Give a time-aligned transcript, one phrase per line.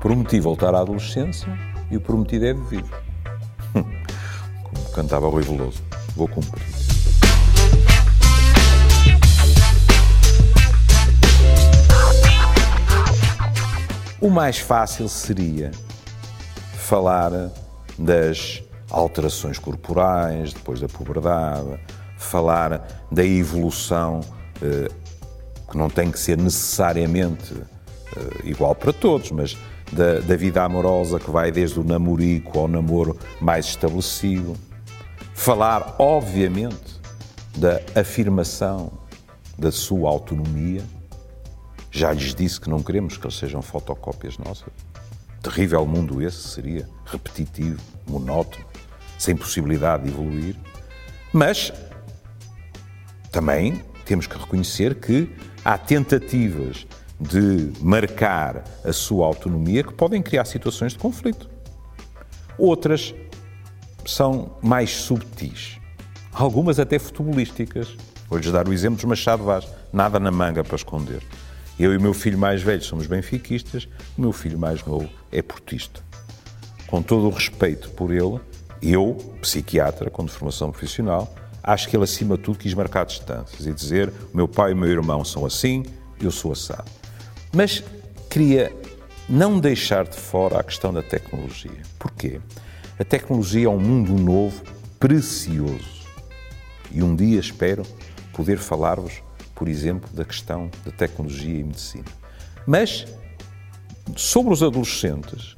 [0.00, 1.48] Prometi voltar à adolescência
[1.90, 2.88] e o prometido é devido.
[3.74, 5.82] Como cantava Rui Veloso,
[6.14, 6.62] vou cumprir.
[14.20, 15.72] O mais fácil seria
[16.74, 17.32] falar
[17.98, 21.78] das alterações corporais depois da puberdade,
[22.16, 24.20] falar da evolução
[24.62, 24.88] eh,
[25.70, 27.54] que não tem que ser necessariamente
[28.16, 29.56] eh, igual para todos, mas
[29.92, 34.56] da, da, vida amorosa que vai desde o namorico ao namoro mais estabelecido.
[35.34, 37.00] Falar, obviamente,
[37.56, 38.92] da afirmação
[39.58, 40.82] da sua autonomia.
[41.90, 44.68] Já lhes disse que não queremos que eles sejam fotocópias nossas.
[45.42, 48.64] Terrível mundo esse seria, repetitivo, monótono,
[49.18, 50.56] sem possibilidade de evoluir.
[51.32, 51.72] Mas
[53.32, 56.86] também temos que reconhecer que há tentativas
[57.20, 61.48] de marcar a sua autonomia que podem criar situações de conflito.
[62.56, 63.14] Outras
[64.06, 65.78] são mais subtis,
[66.32, 67.96] algumas até futebolísticas.
[68.28, 71.22] Vou-lhes dar o exemplo dos Machado Vaz, nada na manga para esconder.
[71.78, 75.40] Eu e o meu filho mais velho somos benfiquistas, o meu filho mais novo é
[75.40, 76.00] portista.
[76.86, 78.40] Com todo o respeito por ele,
[78.82, 81.32] eu, psiquiatra, com formação profissional,
[81.62, 84.74] acho que ele, acima de tudo, quis marcar distâncias e dizer: o meu pai e
[84.74, 85.84] o meu irmão são assim,
[86.20, 86.97] eu sou assado.
[87.52, 87.82] Mas
[88.30, 88.72] queria
[89.28, 91.82] não deixar de fora a questão da tecnologia.
[91.98, 92.40] Porquê?
[92.98, 94.62] A tecnologia é um mundo novo,
[94.98, 95.98] precioso.
[96.90, 97.82] E um dia espero
[98.32, 99.22] poder falar-vos,
[99.54, 102.04] por exemplo, da questão da tecnologia e medicina.
[102.66, 103.06] Mas,
[104.16, 105.56] sobre os adolescentes,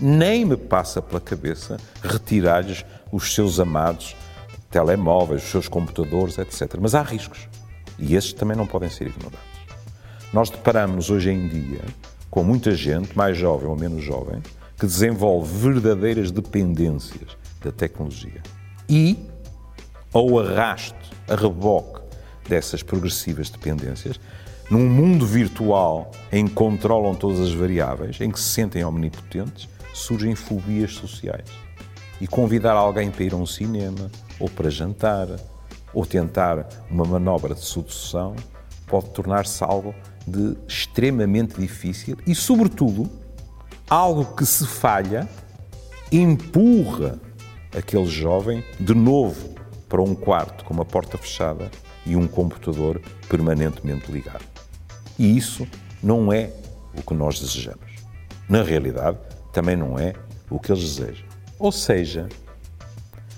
[0.00, 4.16] nem me passa pela cabeça retirar-lhes os seus amados
[4.70, 6.76] telemóveis, os seus computadores, etc.
[6.80, 7.48] Mas há riscos.
[7.98, 9.49] E esses também não podem ser ignorados.
[10.32, 11.82] Nós deparamos hoje em dia
[12.30, 14.40] com muita gente, mais jovem ou menos jovem,
[14.78, 18.40] que desenvolve verdadeiras dependências da tecnologia.
[18.88, 19.18] E,
[20.12, 22.00] ao arrasto, a reboque
[22.48, 24.20] dessas progressivas dependências,
[24.70, 30.36] num mundo virtual em que controlam todas as variáveis, em que se sentem omnipotentes, surgem
[30.36, 31.48] fobias sociais.
[32.20, 35.26] E convidar alguém para ir a um cinema, ou para jantar,
[35.92, 38.36] ou tentar uma manobra de sedução,
[38.90, 39.94] pode tornar-se algo
[40.26, 43.08] de extremamente difícil e, sobretudo,
[43.88, 45.28] algo que se falha
[46.10, 47.18] empurra
[47.76, 49.54] aquele jovem de novo
[49.88, 51.70] para um quarto com uma porta fechada
[52.04, 54.44] e um computador permanentemente ligado.
[55.16, 55.66] E isso
[56.02, 56.50] não é
[56.96, 57.90] o que nós desejamos.
[58.48, 59.18] Na realidade,
[59.52, 60.14] também não é
[60.50, 61.26] o que eles desejam.
[61.58, 62.28] Ou seja,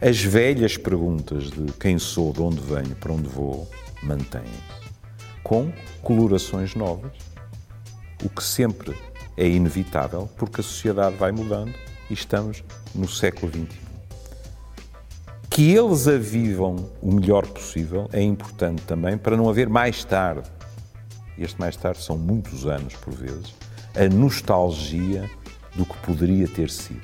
[0.00, 3.68] as velhas perguntas de quem sou, de onde venho, para onde vou,
[4.02, 4.83] mantêm-se
[5.44, 5.70] com
[6.02, 7.12] colorações novas,
[8.24, 8.96] o que sempre
[9.36, 11.74] é inevitável porque a sociedade vai mudando
[12.10, 13.84] e estamos no século XXI.
[15.50, 20.50] Que eles a vivam o melhor possível é importante também para não haver mais tarde,
[21.38, 23.54] este mais tarde são muitos anos por vezes,
[23.94, 25.30] a nostalgia
[25.74, 27.02] do que poderia ter sido,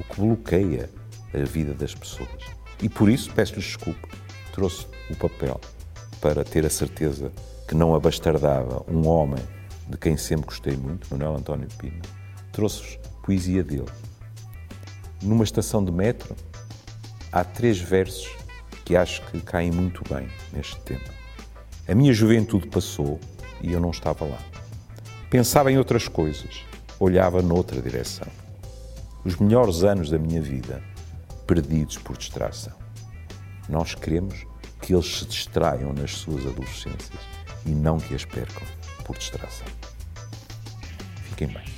[0.00, 0.90] o que bloqueia
[1.32, 2.28] a vida das pessoas.
[2.82, 4.08] E por isso peço-lhes desculpa,
[4.52, 5.60] trouxe o papel
[6.24, 7.30] para ter a certeza
[7.68, 9.44] que não abastardava um homem
[9.86, 12.00] de quem sempre gostei muito, Manuel António Pina,
[12.50, 13.90] trouxe-vos poesia dele.
[15.22, 16.34] Numa estação de metro,
[17.30, 18.34] há três versos
[18.86, 21.04] que acho que caem muito bem neste tema.
[21.86, 23.20] A minha juventude passou
[23.60, 24.38] e eu não estava lá.
[25.28, 26.64] Pensava em outras coisas,
[26.98, 28.28] olhava noutra direção.
[29.26, 30.82] Os melhores anos da minha vida,
[31.46, 32.72] perdidos por distração.
[33.68, 34.46] Nós queremos
[34.84, 37.18] que eles se distraiam nas suas adolescências
[37.64, 38.62] e não que as percam
[39.04, 39.66] por distração.
[41.30, 41.73] Fiquem bem.